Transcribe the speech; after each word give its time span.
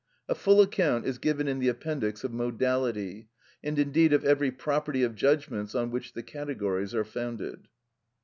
A 0.27 0.33
full 0.33 0.61
account 0.61 1.05
is 1.05 1.19
given 1.19 1.47
in 1.47 1.59
the 1.59 1.67
Appendix 1.67 2.23
of 2.23 2.33
"Modality," 2.33 3.29
and 3.63 3.77
indeed 3.77 4.13
of 4.13 4.25
every 4.25 4.49
property 4.49 5.03
of 5.03 5.13
judgments 5.13 5.75
on 5.75 5.91
which 5.91 6.13
the 6.13 6.23
categories 6.23 6.95
are 6.95 7.05
founded. 7.05 7.67